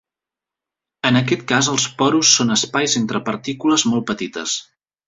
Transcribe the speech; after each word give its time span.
En 1.09 1.19
aquest 1.19 1.45
cas 1.53 1.69
els 1.75 1.87
porus 2.01 2.33
són 2.41 2.57
espais 2.59 2.99
entre 3.05 3.25
partícules 3.33 3.89
molt 3.93 4.13
petites. 4.15 4.63